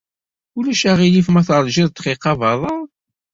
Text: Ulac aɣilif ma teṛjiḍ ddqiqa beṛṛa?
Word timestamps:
Ulac 0.57 0.81
aɣilif 0.91 1.27
ma 1.31 1.41
teṛjiḍ 1.47 1.87
ddqiqa 1.91 2.33
beṛṛa? 2.39 2.75